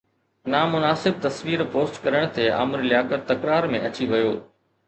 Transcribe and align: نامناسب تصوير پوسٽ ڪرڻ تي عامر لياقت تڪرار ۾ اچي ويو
نامناسب 0.53 1.19
تصوير 1.25 1.63
پوسٽ 1.75 2.01
ڪرڻ 2.07 2.25
تي 2.39 2.49
عامر 2.57 2.87
لياقت 2.89 3.31
تڪرار 3.33 3.73
۾ 3.77 3.87
اچي 3.91 4.13
ويو 4.15 4.35